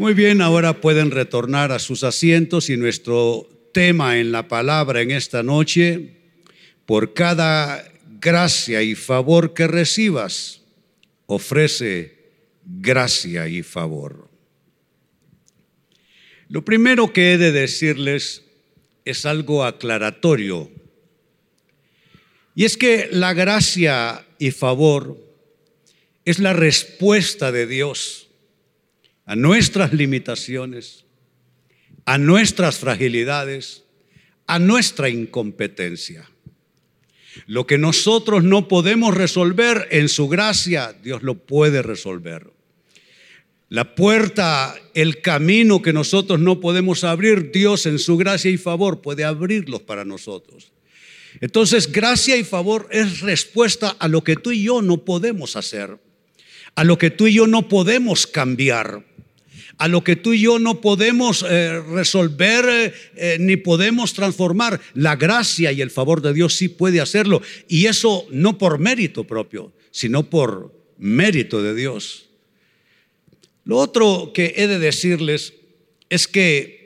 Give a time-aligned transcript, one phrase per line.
[0.00, 5.10] Muy bien, ahora pueden retornar a sus asientos y nuestro tema en la palabra en
[5.10, 6.16] esta noche,
[6.86, 7.84] por cada
[8.18, 10.62] gracia y favor que recibas,
[11.26, 12.30] ofrece
[12.64, 14.30] gracia y favor.
[16.48, 18.42] Lo primero que he de decirles
[19.04, 20.70] es algo aclaratorio.
[22.54, 25.22] Y es que la gracia y favor
[26.24, 28.29] es la respuesta de Dios
[29.30, 31.04] a nuestras limitaciones,
[32.04, 33.84] a nuestras fragilidades,
[34.48, 36.28] a nuestra incompetencia.
[37.46, 42.50] Lo que nosotros no podemos resolver en su gracia, Dios lo puede resolver.
[43.68, 49.00] La puerta, el camino que nosotros no podemos abrir, Dios en su gracia y favor
[49.00, 50.72] puede abrirlos para nosotros.
[51.40, 56.00] Entonces, gracia y favor es respuesta a lo que tú y yo no podemos hacer,
[56.74, 59.04] a lo que tú y yo no podemos cambiar,
[59.80, 64.78] a lo que tú y yo no podemos eh, resolver eh, eh, ni podemos transformar.
[64.92, 67.40] La gracia y el favor de Dios sí puede hacerlo.
[67.66, 72.28] Y eso no por mérito propio, sino por mérito de Dios.
[73.64, 75.54] Lo otro que he de decirles
[76.10, 76.78] es que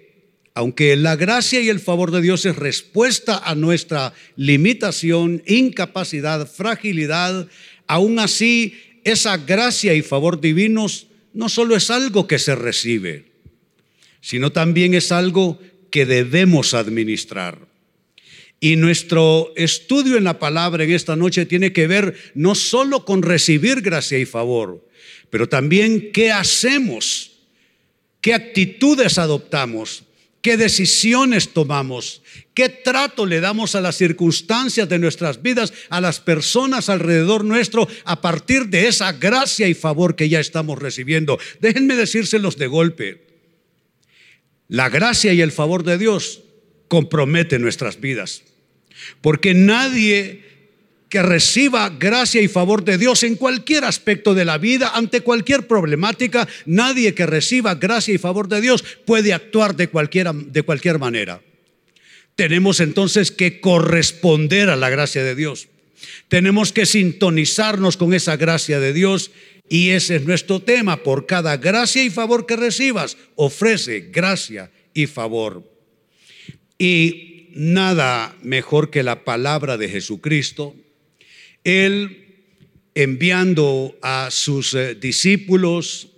[0.54, 7.48] aunque la gracia y el favor de Dios es respuesta a nuestra limitación, incapacidad, fragilidad,
[7.88, 13.32] aún así esa gracia y favor divinos no solo es algo que se recibe,
[14.20, 17.68] sino también es algo que debemos administrar.
[18.60, 23.22] Y nuestro estudio en la palabra en esta noche tiene que ver no solo con
[23.22, 24.88] recibir gracia y favor,
[25.28, 27.32] pero también qué hacemos,
[28.20, 30.04] qué actitudes adoptamos,
[30.44, 32.20] qué decisiones tomamos,
[32.52, 37.88] qué trato le damos a las circunstancias de nuestras vidas, a las personas alrededor nuestro,
[38.04, 41.38] a partir de esa gracia y favor que ya estamos recibiendo.
[41.60, 43.26] Déjenme decírselos de golpe.
[44.68, 46.42] La gracia y el favor de Dios
[46.88, 48.42] comprometen nuestras vidas,
[49.22, 50.44] porque nadie
[51.14, 55.68] que reciba gracia y favor de Dios en cualquier aspecto de la vida, ante cualquier
[55.68, 60.98] problemática, nadie que reciba gracia y favor de Dios puede actuar de, cualquiera, de cualquier
[60.98, 61.40] manera.
[62.34, 65.68] Tenemos entonces que corresponder a la gracia de Dios.
[66.26, 69.30] Tenemos que sintonizarnos con esa gracia de Dios
[69.68, 71.04] y ese es nuestro tema.
[71.04, 75.62] Por cada gracia y favor que recibas, ofrece gracia y favor.
[76.76, 80.74] Y nada mejor que la palabra de Jesucristo
[81.64, 82.24] él
[82.94, 86.08] enviando a sus eh, discípulos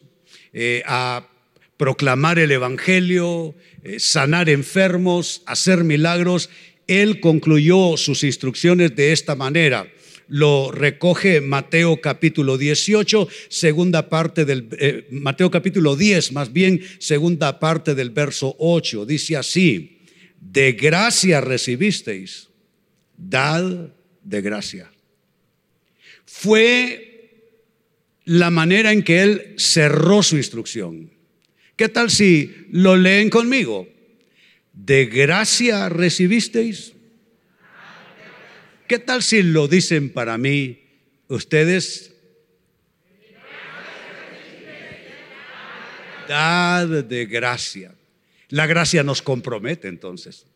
[0.52, 1.28] eh, a
[1.76, 6.50] proclamar el Evangelio, eh, sanar enfermos, hacer milagros,
[6.86, 9.88] él concluyó sus instrucciones de esta manera.
[10.28, 17.94] Lo recoge Mateo capítulo 18, segunda parte del, Mateo capítulo 10, más bien segunda parte
[17.94, 19.06] del verso 8.
[19.06, 20.00] Dice así,
[20.40, 22.48] de gracia recibisteis,
[23.16, 23.92] dad
[24.24, 24.90] de gracia
[26.26, 27.06] fue
[28.24, 31.10] la manera en que él cerró su instrucción.
[31.76, 33.88] ¿Qué tal si lo leen conmigo?
[34.72, 36.92] ¿De gracia recibisteis?
[38.88, 40.80] ¿Qué tal si lo dicen para mí
[41.28, 42.12] ustedes?
[46.28, 47.94] Dad de gracia.
[48.48, 50.46] La gracia nos compromete entonces.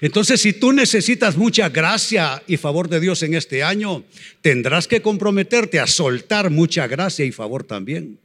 [0.00, 4.04] Entonces, si tú necesitas mucha gracia y favor de Dios en este año,
[4.40, 8.18] tendrás que comprometerte a soltar mucha gracia y favor también.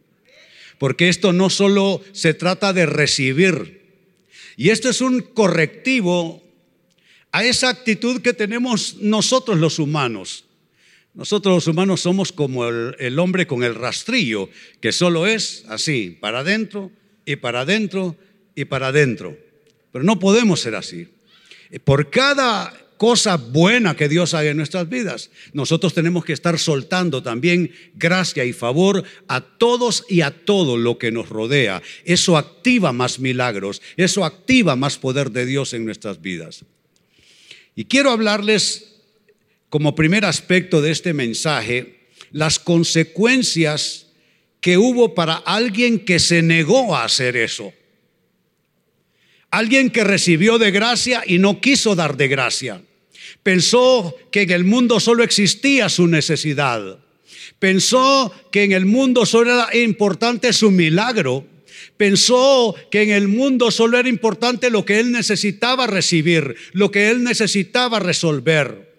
[0.77, 3.81] Porque esto no solo se trata de recibir,
[4.57, 6.43] y esto es un correctivo
[7.31, 10.45] a esa actitud que tenemos nosotros los humanos.
[11.13, 16.39] Nosotros los humanos somos como el, hombre con el rastrillo, que solo es así, para
[16.39, 16.91] adentro
[17.25, 18.15] y para adentro
[18.55, 19.37] y para adentro.
[19.91, 21.07] Pero no podemos ser así.
[21.79, 27.23] Por cada cosa buena que Dios haga en nuestras vidas, nosotros tenemos que estar soltando
[27.23, 31.81] también gracia y favor a todos y a todo lo que nos rodea.
[32.05, 36.63] Eso activa más milagros, eso activa más poder de Dios en nuestras vidas.
[37.75, 38.97] Y quiero hablarles
[39.69, 42.01] como primer aspecto de este mensaje
[42.31, 44.07] las consecuencias
[44.59, 47.73] que hubo para alguien que se negó a hacer eso.
[49.51, 52.81] Alguien que recibió de gracia y no quiso dar de gracia.
[53.43, 56.99] Pensó que en el mundo solo existía su necesidad.
[57.59, 61.45] Pensó que en el mundo solo era importante su milagro.
[61.97, 67.09] Pensó que en el mundo solo era importante lo que él necesitaba recibir, lo que
[67.09, 68.91] él necesitaba resolver.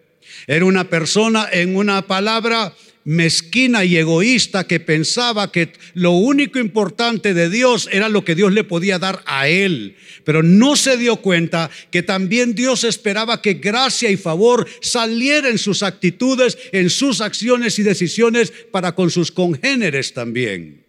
[0.46, 7.34] Era una persona, en una palabra, mezquina y egoísta que pensaba que lo único importante
[7.34, 9.96] de Dios era lo que Dios le podía dar a él.
[10.24, 15.58] Pero no se dio cuenta que también Dios esperaba que gracia y favor saliera en
[15.58, 20.84] sus actitudes, en sus acciones y decisiones para con sus congéneres también.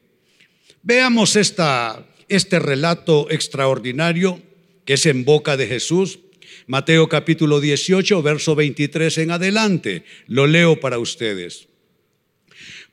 [0.83, 4.41] Veamos esta, este relato extraordinario
[4.85, 6.19] que es en boca de Jesús.
[6.67, 10.03] Mateo capítulo 18, verso 23 en adelante.
[10.27, 11.67] Lo leo para ustedes.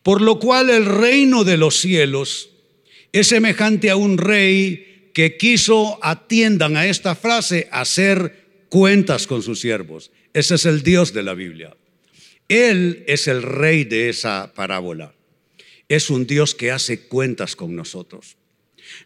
[0.02, 2.50] Por lo cual el reino de los cielos
[3.12, 9.61] es semejante a un rey que quiso, atiendan a esta frase, hacer cuentas con sus
[9.61, 10.11] siervos.
[10.32, 11.76] Ese es el Dios de la Biblia.
[12.49, 15.14] Él es el rey de esa parábola.
[15.88, 18.37] Es un Dios que hace cuentas con nosotros.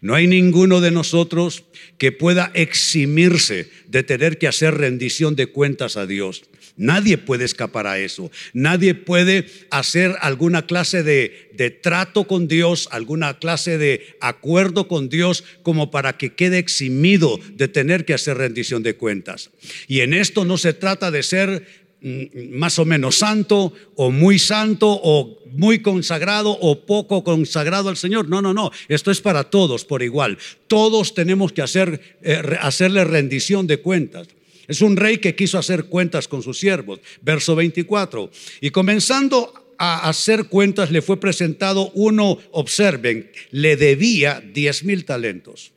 [0.01, 1.65] No hay ninguno de nosotros
[1.99, 6.45] que pueda eximirse de tener que hacer rendición de cuentas a Dios.
[6.77, 8.33] Nadie puede escapar a eso.
[8.53, 15.09] Nadie puede hacer alguna clase de, de, trato con Dios, alguna clase de acuerdo con
[15.09, 19.51] Dios como para que quede eximido de tener que hacer rendición de cuentas.
[19.87, 21.65] Y en esto no se trata de ser
[22.01, 27.97] mm, más o menos santo o muy santo o muy consagrado o poco consagrado al
[27.97, 28.29] Señor.
[28.29, 28.73] No, no, no.
[28.89, 30.39] Esto es para todos por igual.
[30.67, 34.27] Todos tenemos que hacer, eh, hacerle rendición de cuentas.
[34.69, 37.01] Es un rey que quiso hacer cuentas con sus siervos.
[37.23, 38.31] Verso 24.
[38.61, 45.73] Y comenzando a hacer cuentas le fue presentado uno, observen, le debía 10 mil talentos.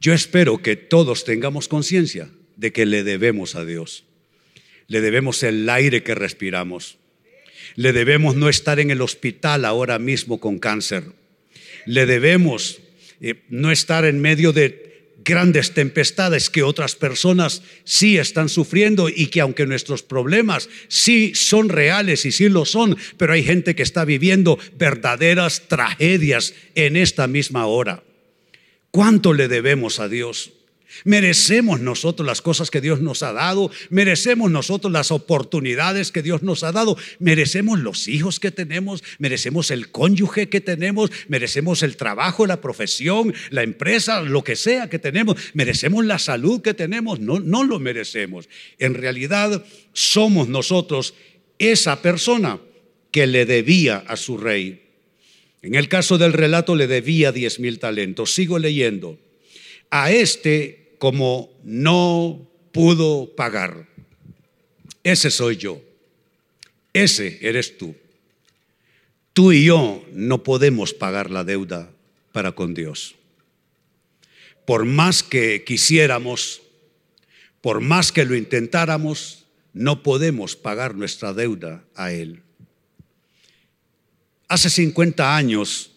[0.00, 4.04] Yo espero que todos tengamos conciencia de que le debemos a Dios.
[4.86, 6.98] Le debemos el aire que respiramos.
[7.76, 11.04] Le debemos no estar en el hospital ahora mismo con cáncer.
[11.86, 12.80] Le debemos
[13.20, 14.89] eh, no estar en medio de
[15.24, 21.68] grandes tempestades que otras personas sí están sufriendo y que aunque nuestros problemas sí son
[21.68, 27.26] reales y sí lo son, pero hay gente que está viviendo verdaderas tragedias en esta
[27.26, 28.02] misma hora.
[28.90, 30.52] ¿Cuánto le debemos a Dios?
[31.04, 36.42] Merecemos nosotros las cosas que Dios nos ha dado, merecemos nosotros las oportunidades que Dios
[36.42, 41.96] nos ha dado, merecemos los hijos que tenemos, merecemos el cónyuge que tenemos, merecemos el
[41.96, 47.20] trabajo, la profesión, la empresa, lo que sea que tenemos, merecemos la salud que tenemos,
[47.20, 48.48] no, no lo merecemos.
[48.78, 51.14] En realidad somos nosotros
[51.58, 52.58] esa persona
[53.10, 54.82] que le debía a su rey.
[55.62, 58.34] En el caso del relato le debía diez mil talentos.
[58.34, 59.18] Sigo leyendo.
[59.90, 63.88] A este como no pudo pagar.
[65.02, 65.80] Ese soy yo.
[66.92, 67.96] Ese eres tú.
[69.32, 71.90] Tú y yo no podemos pagar la deuda
[72.32, 73.14] para con Dios.
[74.66, 76.60] Por más que quisiéramos,
[77.62, 82.42] por más que lo intentáramos, no podemos pagar nuestra deuda a Él.
[84.48, 85.92] Hace 50 años,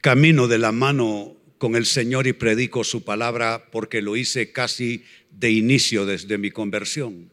[0.00, 5.04] camino de la mano con el Señor y predico su palabra porque lo hice casi
[5.30, 7.30] de inicio desde mi conversión.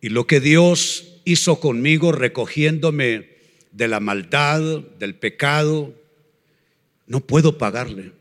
[0.00, 3.28] Y lo que Dios hizo conmigo recogiéndome
[3.72, 5.94] de la maldad, del pecado,
[7.06, 8.12] no puedo pagarle.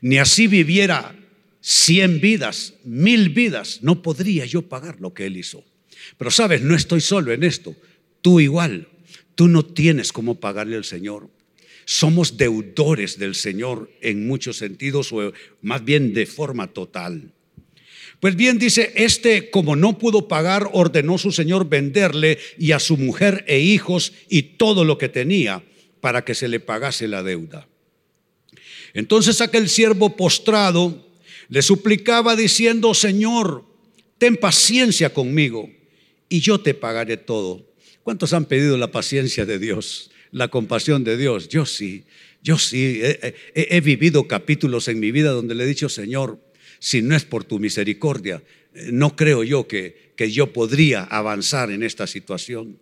[0.00, 1.16] Ni así viviera
[1.60, 5.64] cien vidas, mil vidas, no podría yo pagar lo que Él hizo.
[6.16, 7.76] Pero sabes, no estoy solo en esto.
[8.22, 8.88] Tú igual,
[9.34, 11.28] tú no tienes cómo pagarle al Señor
[11.84, 15.32] somos deudores del Señor en muchos sentidos, o
[15.62, 17.32] más bien de forma total.
[18.20, 22.98] Pues bien, dice, este como no pudo pagar, ordenó su Señor venderle y a su
[22.98, 25.64] mujer e hijos y todo lo que tenía
[26.00, 27.66] para que se le pagase la deuda.
[28.92, 31.06] Entonces aquel siervo postrado
[31.48, 33.64] le suplicaba diciendo, Señor,
[34.18, 35.70] ten paciencia conmigo
[36.28, 37.66] y yo te pagaré todo.
[38.02, 40.10] ¿Cuántos han pedido la paciencia de Dios?
[40.32, 41.48] La compasión de Dios.
[41.48, 42.04] Yo sí,
[42.42, 46.40] yo sí, he, vivido capítulos en mi vida donde le he dicho, Señor,
[46.78, 48.42] si no es por tu misericordia,
[48.74, 52.78] eh, no creo yo que, que yo podría avanzar en esta situación.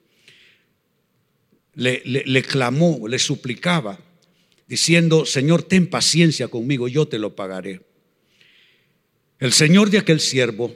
[1.75, 4.01] Le, le, clamó, le suplicaba,
[4.67, 7.81] diciendo, Señor, ten paciencia conmigo, yo te lo pagaré.
[9.39, 10.75] El Señor de aquel siervo,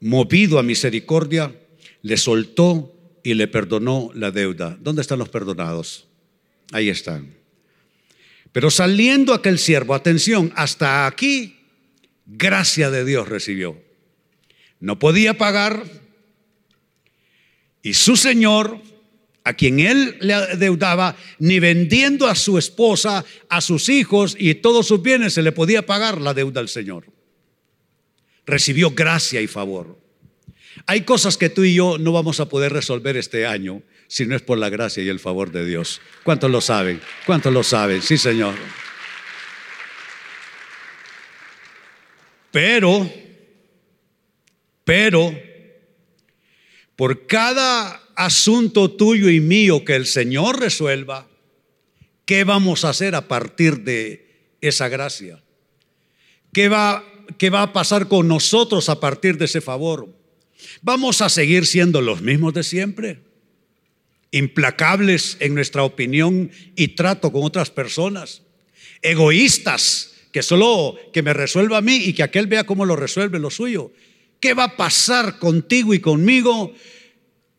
[0.00, 1.54] movido a misericordia,
[2.02, 2.92] le soltó
[3.22, 4.76] y le perdonó la deuda.
[4.80, 6.08] ¿Dónde están los perdonados?
[6.72, 7.34] Ahí están.
[8.52, 11.58] Pero saliendo aquel siervo, atención, hasta aquí,
[12.26, 13.80] gracia de Dios recibió.
[14.80, 15.84] No podía pagar
[17.82, 18.80] y su señor,
[19.44, 24.86] a quien él le deudaba, ni vendiendo a su esposa, a sus hijos y todos
[24.86, 27.06] sus bienes, se le podía pagar la deuda al Señor.
[28.46, 30.01] Recibió gracia y favor.
[30.86, 34.36] Hay cosas que tú y yo no vamos a poder resolver este año si no
[34.36, 36.00] es por la gracia y el favor de Dios.
[36.22, 37.00] ¿Cuántos lo saben?
[37.24, 38.02] ¿Cuántos lo saben?
[38.02, 38.54] Sí, Señor.
[42.50, 43.10] Pero,
[44.84, 45.34] pero,
[46.96, 51.26] por cada asunto tuyo y mío que el Señor resuelva,
[52.26, 55.42] ¿qué vamos a hacer a partir de esa gracia?
[56.52, 57.02] ¿Qué va,
[57.38, 60.21] qué va a pasar con nosotros a partir de ese favor?
[60.80, 63.20] ¿Vamos a seguir siendo los mismos de siempre?
[64.30, 68.42] Implacables en nuestra opinión y trato con otras personas.
[69.02, 73.38] Egoístas que solo que me resuelva a mí y que aquel vea cómo lo resuelve
[73.38, 73.92] lo suyo.
[74.40, 76.72] ¿Qué va a pasar contigo y conmigo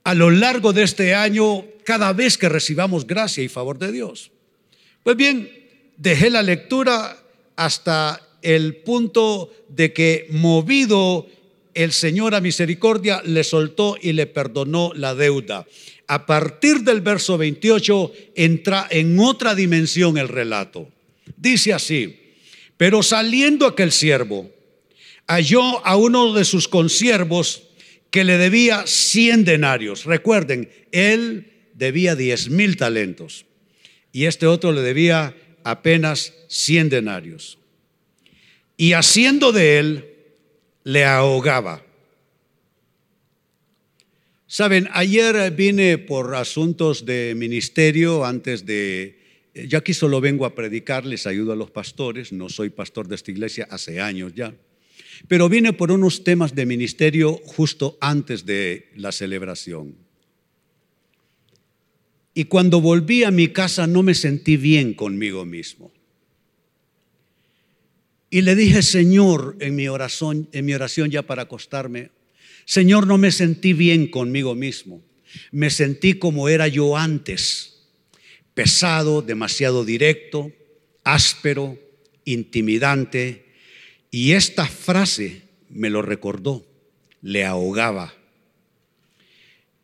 [0.04, 4.32] a lo largo de este año cada vez que recibamos gracia y favor de Dios?
[5.04, 5.50] Pues bien,
[5.98, 7.24] dejé la lectura
[7.56, 11.28] hasta el punto de que movido
[11.74, 15.66] el Señor a misericordia le soltó y le perdonó la deuda.
[16.08, 20.90] A partir del verso 28 entra en otra dimensión el relato.
[21.38, 22.20] Dice así,
[22.78, 24.52] pero saliendo aquel siervo,
[25.28, 27.64] halló a uno de sus consiervos
[28.12, 30.06] que le debía 100 denarios.
[30.06, 33.46] Recuerden, él debía 10 mil talentos
[34.12, 37.58] y este otro le debía apenas 100 denarios.
[38.78, 40.13] Y haciendo de él,
[40.84, 41.82] le ahogaba.
[44.48, 49.24] Saben, ayer vine por asuntos de ministerio antes de
[49.54, 53.16] ya aquí solo vengo a predicar, les ayudo a los pastores, no soy pastor de
[53.16, 54.54] esta iglesia hace años ya,
[55.28, 59.96] pero vine por unos temas de ministerio justo antes de la celebración.
[62.34, 65.93] Y cuando volví a mi casa no me sentí bien conmigo mismo.
[68.34, 72.10] Y le dije, Señor, en mi oración, en mi oración ya para acostarme,
[72.66, 75.04] Señor, no me sentí bien conmigo mismo.
[75.52, 77.86] Me sentí como era yo antes
[78.56, 80.52] pesado, demasiado directo,
[81.04, 81.78] áspero,
[82.26, 83.46] intimidante.
[84.10, 86.66] Y esta frase me lo recordó,
[87.22, 88.16] le ahogaba.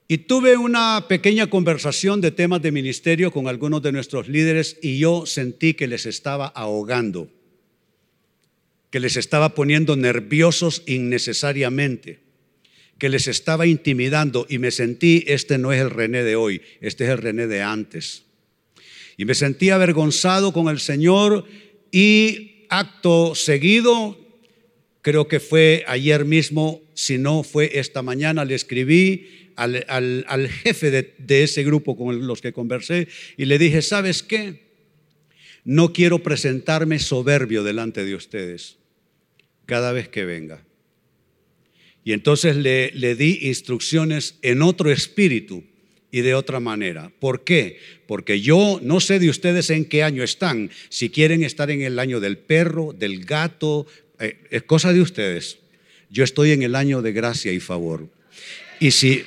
[0.07, 4.97] Y tuve una pequeña conversación de temas de ministerio con algunos de nuestros líderes y
[4.97, 7.29] yo sentí que les estaba ahogando,
[8.89, 12.19] que les estaba poniendo nerviosos innecesariamente,
[12.97, 17.05] que les estaba intimidando y me sentí, este no es el René de hoy, este
[17.05, 18.23] es el René de antes.
[19.15, 21.45] Y me sentí avergonzado con el Señor
[21.91, 24.17] y acto seguido,
[25.01, 31.15] creo que fue ayer mismo, si no fue esta mañana, le escribí al, jefe de,
[31.17, 34.69] de ese grupo con los que conversé y le dije, ¿sabes qué?
[35.65, 38.78] No quiero presentarme soberbio delante de ustedes
[39.69, 40.65] cada vez que venga.
[42.03, 45.63] Y entonces le, le, di instrucciones en otro espíritu
[46.09, 47.11] y de otra manera.
[47.19, 47.77] ¿Por qué?
[48.07, 51.99] Porque yo no sé de ustedes en qué año están, si quieren estar en el
[51.99, 53.85] año del perro, del gato,
[54.19, 55.59] eh, es cosa de ustedes.
[56.09, 58.09] Yo estoy en el año de gracia y favor.
[58.79, 59.23] Y si...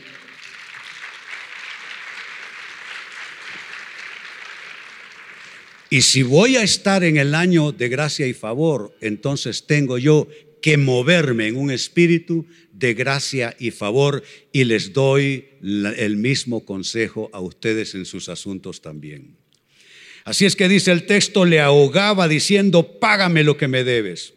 [5.92, 10.26] Y si voy a estar en el año de gracia y favor, entonces tengo yo
[10.62, 14.22] que moverme en un espíritu de gracia y favor
[14.54, 19.36] y les doy el mismo consejo a ustedes en sus asuntos también.
[20.24, 24.32] Así es que dice el texto, le ahogaba diciendo, págame lo que me debes.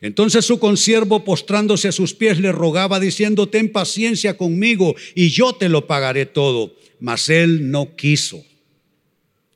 [0.00, 5.52] Entonces su consiervo postrándose a sus pies le rogaba diciendo, ten paciencia conmigo y yo
[5.52, 6.74] te lo pagaré todo.
[6.98, 8.42] Mas él no quiso.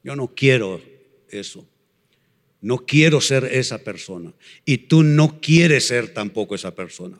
[0.04, 0.87] Yo no quiero
[1.30, 1.66] eso.
[2.60, 4.32] No quiero ser esa persona.
[4.64, 7.18] Y tú no quieres ser tampoco esa persona.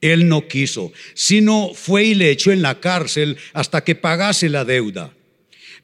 [0.00, 4.64] Él no quiso, sino fue y le echó en la cárcel hasta que pagase la
[4.64, 5.14] deuda.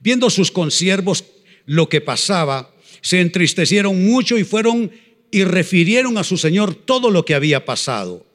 [0.00, 1.24] Viendo sus consiervos
[1.66, 4.90] lo que pasaba, se entristecieron mucho y fueron
[5.30, 8.25] y refirieron a su señor todo lo que había pasado.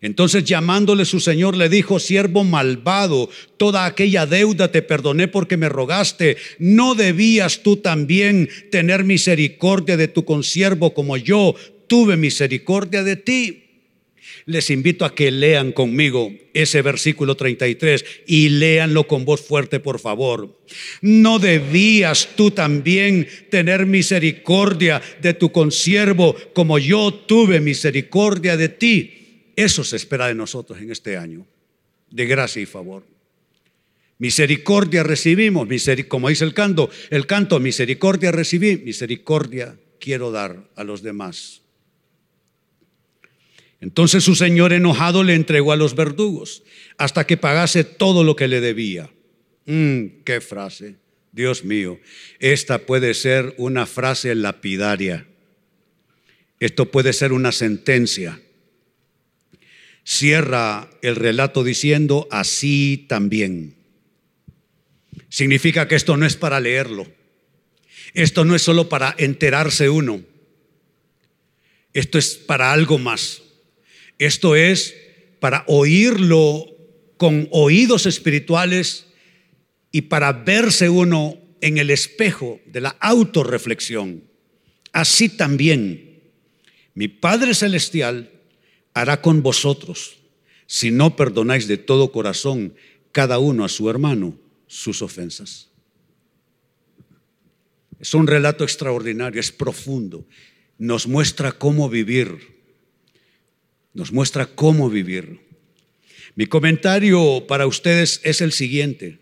[0.00, 5.68] Entonces llamándole su señor le dijo, siervo malvado, toda aquella deuda te perdoné porque me
[5.68, 6.36] rogaste.
[6.58, 11.54] ¿No debías tú también tener misericordia de tu consiervo como yo
[11.88, 13.64] tuve misericordia de ti?
[14.46, 19.98] Les invito a que lean conmigo ese versículo 33 y léanlo con voz fuerte, por
[19.98, 20.58] favor.
[21.02, 29.17] ¿No debías tú también tener misericordia de tu consiervo como yo tuve misericordia de ti?
[29.58, 31.44] Eso se espera de nosotros en este año,
[32.12, 33.04] de gracia y favor.
[34.18, 35.66] Misericordia recibimos,
[36.06, 41.62] como dice el canto, el canto, misericordia recibí, misericordia quiero dar a los demás.
[43.80, 46.62] Entonces su señor enojado le entregó a los verdugos
[46.96, 49.10] hasta que pagase todo lo que le debía.
[49.66, 50.98] Mm, qué frase,
[51.32, 51.98] Dios mío.
[52.38, 55.26] Esta puede ser una frase lapidaria.
[56.60, 58.40] Esto puede ser una sentencia.
[60.10, 63.74] Cierra el relato diciendo, así también.
[65.28, 67.06] Significa que esto no es para leerlo.
[68.14, 70.22] Esto no es solo para enterarse uno.
[71.92, 73.42] Esto es para algo más.
[74.18, 74.96] Esto es
[75.40, 76.64] para oírlo
[77.18, 79.08] con oídos espirituales
[79.92, 84.24] y para verse uno en el espejo de la autorreflexión.
[84.90, 86.22] Así también
[86.94, 88.37] mi Padre Celestial
[89.00, 90.18] hará con vosotros
[90.66, 92.74] si no perdonáis de todo corazón
[93.12, 95.68] cada uno a su hermano sus ofensas.
[97.98, 100.26] Es un relato extraordinario, es profundo.
[100.78, 102.58] Nos muestra cómo vivir
[103.98, 105.40] nos muestra cómo vivir.
[106.36, 109.18] Mi comentario para ustedes es el siguiente.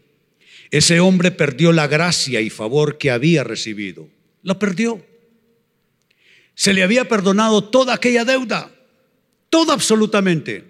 [0.71, 4.11] Ese hombre perdió la gracia y favor que había recibido.
[4.42, 5.02] Lo perdió.
[6.54, 8.71] Se le había perdonado toda aquella deuda,
[9.50, 10.65] todo absolutamente.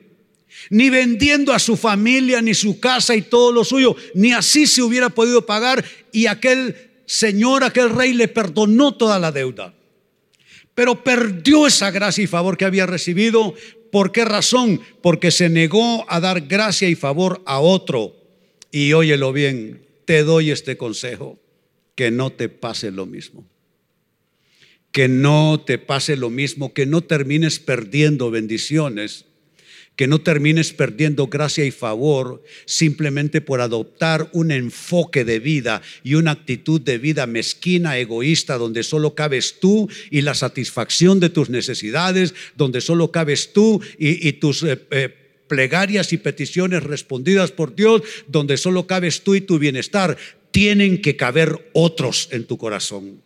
[0.71, 4.83] Ni vendiendo a su familia, ni su casa y todo lo suyo, ni así se
[4.83, 9.75] hubiera podido pagar y aquel señor, aquel rey le perdonó toda la deuda.
[10.75, 13.55] Pero perdió esa gracia y favor que había recibido
[13.97, 14.83] ¿Por qué razón?
[15.01, 18.15] Porque se negó a dar gracia y favor a otro.
[18.71, 21.39] Y óyelo bien, te doy este consejo,
[21.95, 23.49] que no te pase lo mismo.
[24.93, 29.27] Que no te pase lo mismo, que no termines perdiendo bendiciones
[29.97, 36.15] que no termines perdiendo gracia y favor simplemente por adoptar un enfoque de vida y
[36.15, 41.49] una actitud de vida mezquina, egoísta, donde solo cabes tú y la satisfacción de tus
[41.49, 44.63] necesidades, donde solo cabes tú y, tus...
[44.63, 50.17] Eh, eh, plegarias y peticiones respondidas por Dios, donde solo cabes tú y tu bienestar,
[50.51, 53.23] tienen que caber otros en tu corazón.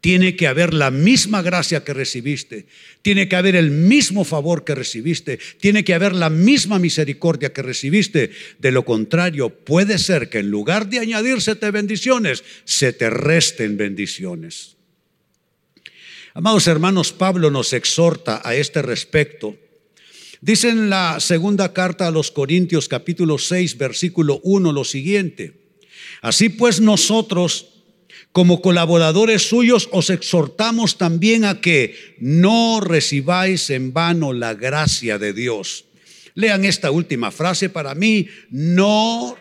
[0.00, 2.66] Tiene que haber la misma gracia que recibiste,
[3.02, 7.62] tiene que haber el mismo favor que recibiste, tiene que haber la misma misericordia que
[7.62, 8.30] recibiste.
[8.58, 14.76] De lo contrario, puede ser que en lugar de añadírsete bendiciones, se te resten bendiciones.
[16.32, 19.58] Amados hermanos, Pablo nos exhorta a este respecto.
[20.40, 25.60] Dice en la segunda carta a los Corintios capítulo 6 versículo 1 lo siguiente.
[26.22, 27.79] Así pues nosotros
[28.32, 35.32] como colaboradores suyos os exhortamos también a que no recibáis en vano la gracia de
[35.32, 35.86] Dios.
[36.34, 39.36] Lean esta última frase para mí, no...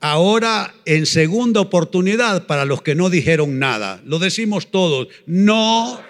[0.00, 6.02] Ahora, en segunda oportunidad, para los que no dijeron nada, lo decimos todos, no...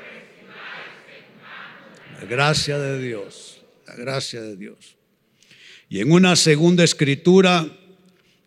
[2.21, 4.97] La gracia de Dios, la gracia de Dios.
[5.89, 7.69] Y en una segunda escritura,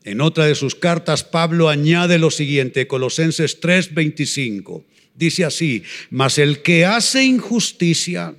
[0.07, 4.85] en otra de sus cartas, Pablo añade lo siguiente, Colosenses 3:25.
[5.13, 8.33] Dice así, mas el que hace injusticia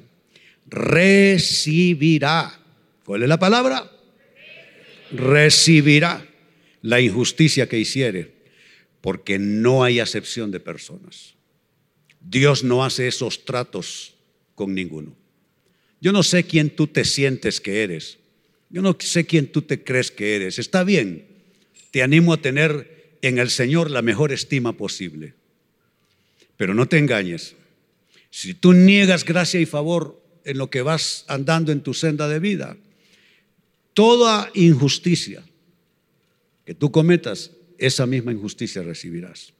[0.66, 2.58] recibirá.
[3.04, 3.92] ¿Cuál es la palabra?
[5.12, 6.26] Recibirá
[6.80, 8.32] la injusticia que hiciere,
[9.02, 11.34] porque no hay acepción de personas.
[12.18, 14.14] Dios no hace esos tratos
[14.54, 15.14] con ninguno.
[16.00, 18.16] Yo no sé quién tú te sientes que eres.
[18.70, 20.58] Yo no sé quién tú te crees que eres.
[20.58, 21.27] Está bien
[21.90, 25.34] te animo a tener en el Señor la mejor estima posible.
[26.56, 27.56] Pero no te engañes.
[28.30, 32.38] Si tú niegas gracia y favor en lo que vas andando en tu senda de
[32.38, 32.76] vida,
[33.94, 35.42] toda injusticia
[36.64, 39.54] que tú cometas, esa misma injusticia recibirás.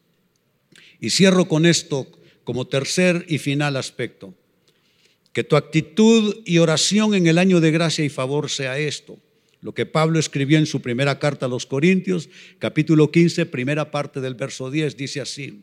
[1.01, 2.07] Y cierro con esto
[2.45, 4.35] como tercer y final aspecto.
[5.33, 9.19] Que tu actitud y oración en el año de gracia y favor sea esto
[9.61, 14.21] lo que Pablo escribió en su primera carta a los Corintios, capítulo 15, primera parte
[14.21, 15.62] del verso 10, dice así,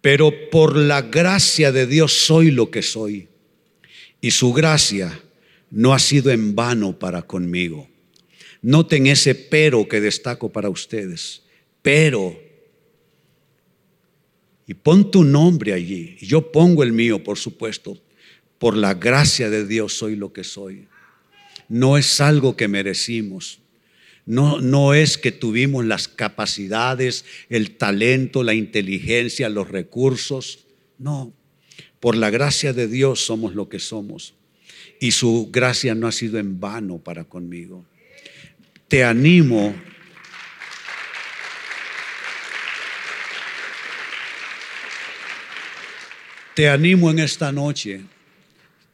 [0.00, 3.28] pero por la gracia de Dios soy lo que soy,
[4.20, 5.20] y su gracia
[5.70, 7.88] no ha sido en vano para conmigo.
[8.62, 11.42] Noten ese pero que destaco para ustedes,
[11.82, 12.36] pero,
[14.66, 17.96] y pon tu nombre allí, yo pongo el mío, por supuesto,
[18.58, 20.88] por la gracia de Dios soy lo que soy
[21.68, 23.60] no es algo que merecimos.
[24.24, 30.66] No, no es que tuvimos las capacidades, el talento, la inteligencia, los recursos.
[30.98, 31.32] No,
[32.00, 34.34] por la gracia de Dios somos lo que somos.
[35.00, 37.84] Y su gracia no ha sido en vano para conmigo.
[38.88, 39.74] Te animo
[46.56, 48.00] Te animo en esta noche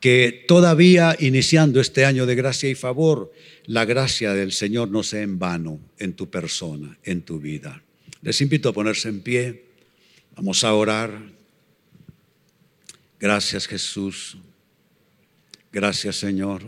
[0.02, 3.32] que todavía iniciando este año de gracia y favor,
[3.66, 7.84] la gracia del Señor no sea en vano en tu persona, en tu vida.
[8.20, 9.64] Les invito a ponerse en pie.
[10.34, 11.22] Vamos a orar.
[13.20, 14.38] Gracias Jesús.
[15.70, 16.64] Gracias Señor.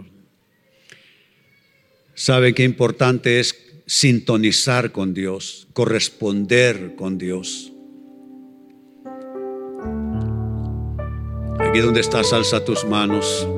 [2.15, 7.74] ¿Saben qué importante es sintonizar con Dios, corresponder con Dios?
[11.59, 13.49] Aquí donde estás, alza tus manos.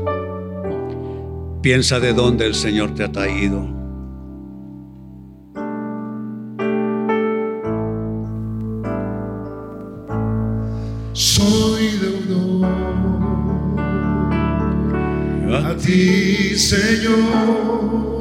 [1.63, 3.67] Piensa de dónde el Señor te ha traído.
[11.13, 12.67] Soy deudor
[15.55, 18.16] a ti, Señor.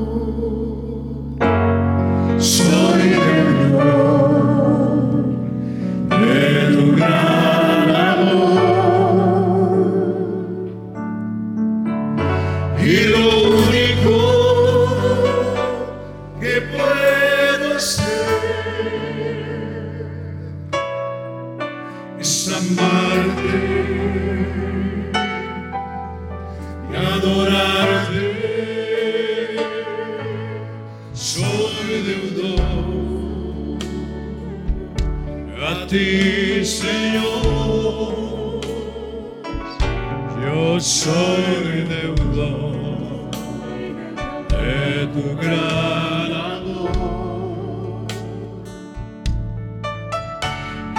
[45.08, 48.06] Tu gran amor.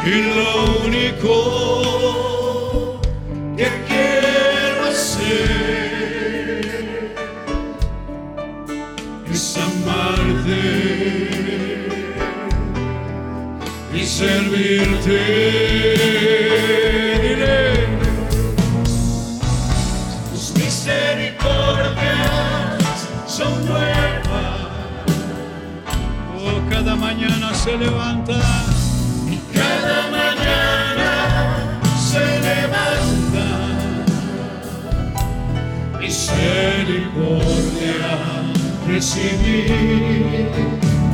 [0.04, 0.50] Y lo
[0.86, 1.34] único
[3.56, 6.06] que quiero hacer
[9.32, 10.62] es amarte
[13.94, 15.75] y servirte.
[38.96, 39.68] Recibí,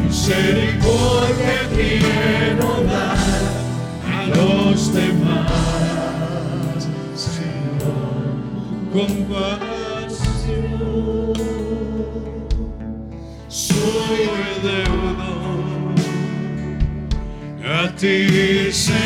[0.04, 3.18] misericordia quiero dar
[4.06, 5.50] a los demás,
[7.16, 7.96] Señor,
[8.92, 9.72] compasión.
[13.48, 14.28] Soy
[14.62, 15.96] deudor
[17.66, 19.01] a ti, Señor.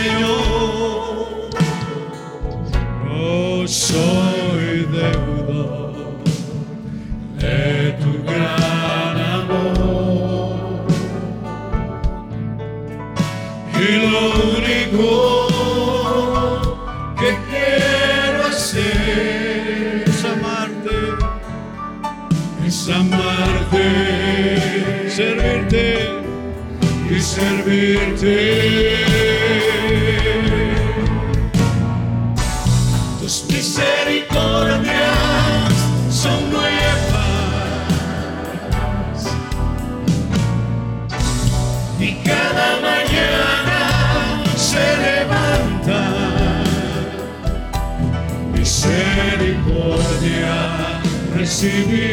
[50.27, 51.01] Misericordia
[51.35, 52.13] recibí.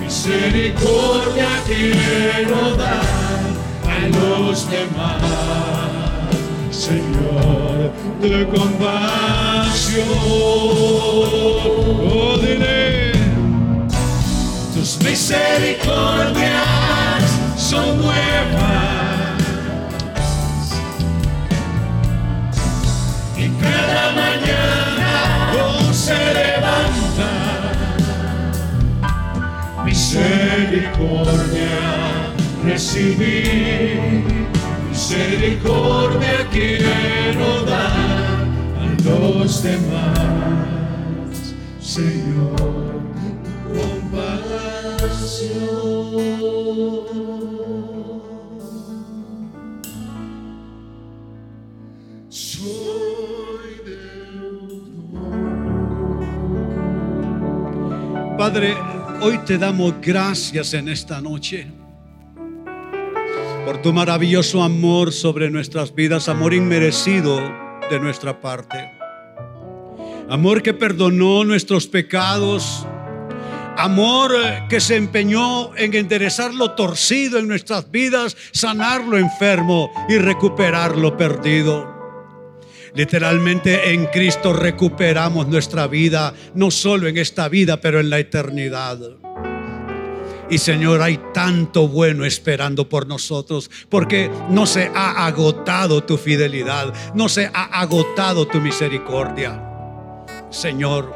[0.00, 3.02] Misericordia quiero dar
[3.86, 5.22] a los demás.
[6.70, 10.70] Señor de compasión oh
[14.74, 16.52] tus misericordias
[17.56, 19.34] son nuevas.
[23.36, 24.79] Y cada mañana
[30.10, 31.78] misericordia
[32.64, 33.44] recibí
[34.88, 38.42] misericordia quiero dar
[38.80, 42.56] a los demás Señor
[43.72, 44.40] compasión.
[52.28, 53.00] Soy
[58.36, 58.74] Padre,
[59.22, 61.66] hoy te damos gracias en esta noche
[63.64, 67.38] por tu maravilloso amor sobre nuestras vidas, amor inmerecido
[67.90, 68.78] de nuestra parte.
[70.28, 72.86] Amor que perdonó nuestros pecados,
[73.76, 79.90] amor eh, que se empeñó en enderezar lo torcido en nuestras vidas, sanar lo enfermo
[80.08, 81.99] y recuperar lo perdido.
[82.94, 88.98] Literalmente en Cristo recuperamos nuestra vida, no solo en esta vida, pero en la eternidad.
[90.50, 96.92] Y Señor, hay tanto bueno esperando por nosotros, porque no se ha agotado tu fidelidad,
[97.14, 99.62] no se ha agotado tu misericordia.
[100.50, 101.14] Señor,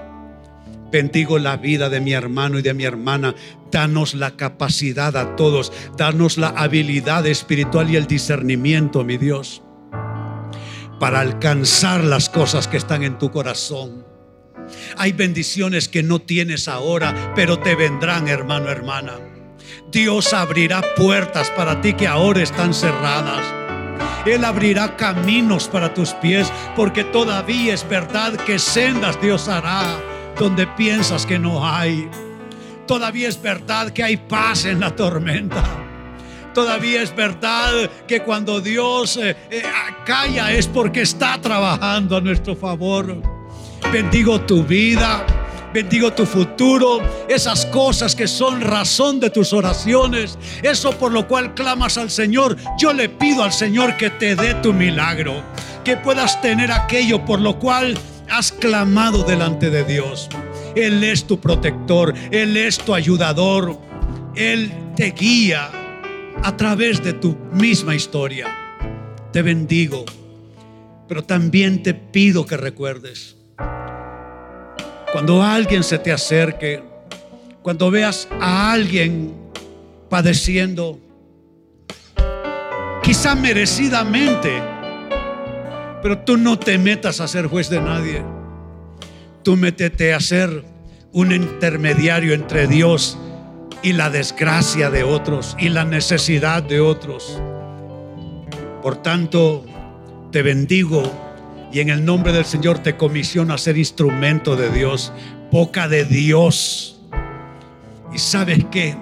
[0.93, 3.35] bendigo la vida de mi hermano y de mi hermana.
[3.73, 9.65] Danos la capacidad a todos, danos la habilidad espiritual y el discernimiento, mi Dios,
[10.99, 14.05] para alcanzar las cosas que están en tu corazón.
[14.97, 19.13] Hay bendiciones que no tienes ahora, pero te vendrán, hermano, hermana.
[19.91, 23.45] Dios abrirá puertas para ti que ahora están cerradas.
[24.27, 30.01] Él abrirá caminos para tus pies, porque todavía es verdad que sendas Dios hará
[30.39, 32.09] donde piensas que no hay.
[32.87, 35.63] Todavía es verdad que hay paz en la tormenta.
[36.55, 39.63] Todavía es verdad que cuando Dios eh, eh,
[40.07, 43.21] calla es porque está trabajando a nuestro favor.
[43.93, 45.27] Bendigo tu vida,
[45.75, 51.55] bendigo tu futuro, esas cosas que son razón de tus oraciones, eso por lo cual
[51.55, 52.57] clamas al Señor.
[52.79, 55.43] Yo le pido al Señor que te dé tu milagro,
[55.83, 57.99] que puedas tener aquello por lo cual
[58.31, 60.29] has clamado delante de Dios.
[60.77, 63.77] Él es tu protector, Él es tu ayudador,
[64.37, 65.84] Él te guía
[66.45, 68.47] a través de tu misma historia.
[69.33, 70.05] Te bendigo,
[71.09, 73.37] pero también te pido que recuerdes
[75.11, 76.83] cuando alguien se te acerque,
[77.63, 79.33] cuando veas a alguien
[80.11, 80.99] padeciendo,
[83.03, 84.61] quizá merecidamente,
[86.03, 88.23] pero tú no te metas a ser juez de nadie.
[89.45, 90.65] Tú métete a ser
[91.13, 93.17] un intermediario entre Dios
[93.85, 97.39] y la desgracia de otros y la necesidad de otros.
[98.83, 99.67] Por tanto,
[100.33, 101.03] te bendigo
[101.71, 105.13] y en el nombre del Señor te comisiono a ser instrumento de Dios,
[105.53, 106.99] boca de Dios.
[108.13, 108.97] Y sabes que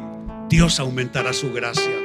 [0.49, 2.02] Dios aumentará su gracia.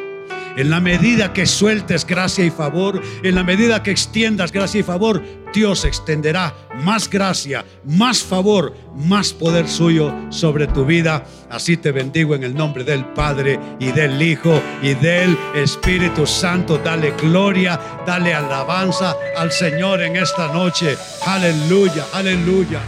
[0.57, 4.83] En la medida que sueltes gracia y favor, en la medida que extiendas gracia y
[4.83, 6.51] favor, Dios extenderá
[6.83, 11.23] más gracia, más favor, más poder suyo sobre tu vida.
[11.51, 16.79] Así te bendigo en el nombre del Padre y del Hijo y del Espíritu Santo.
[16.83, 20.97] Dale gloria, dale alabanza al Señor en esta noche.
[21.27, 22.81] Aleluya, aleluya.